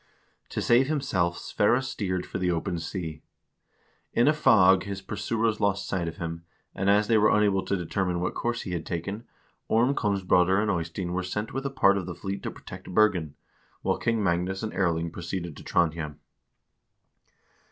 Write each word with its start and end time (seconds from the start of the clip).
To 0.49 0.63
save 0.63 0.87
himself 0.87 1.37
Sverre 1.37 1.79
steered 1.79 2.25
for 2.25 2.39
the 2.39 2.49
open 2.49 2.79
sea. 2.79 3.21
In 4.13 4.27
a 4.27 4.33
fog 4.33 4.81
his 4.85 4.99
pursuers 4.99 5.59
lost 5.59 5.87
sight 5.87 6.07
of 6.07 6.17
him, 6.17 6.43
and 6.73 6.89
as 6.89 7.07
they 7.07 7.19
were 7.19 7.29
unable 7.29 7.63
to 7.63 7.77
determine 7.77 8.19
what 8.19 8.33
course 8.33 8.63
he 8.63 8.71
had 8.71 8.83
taken, 8.83 9.27
Orm 9.67 9.93
Kongsbroder 9.93 10.59
and 10.59 10.71
Eystein 10.71 11.13
were 11.13 11.21
sent 11.21 11.53
with 11.53 11.67
a 11.67 11.69
part 11.69 11.99
of 11.99 12.07
the 12.07 12.15
fleet 12.15 12.41
to 12.41 12.49
protect 12.49 12.89
Bergen, 12.89 13.35
while 13.83 13.99
King 13.99 14.23
Magnus 14.23 14.63
and 14.63 14.73
Erling 14.73 15.11
proceeded 15.11 15.55
to 15.55 15.63
Trondhjem. 15.63 16.17